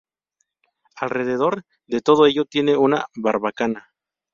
[0.95, 3.93] Alrededor de todo ello tiene una barbacana.